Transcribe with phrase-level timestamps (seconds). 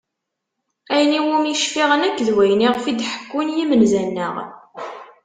[0.93, 4.35] Ayen iwumi cfiɣ nekk d wayen iɣef i d-ḥekkun yimenza-nneɣ.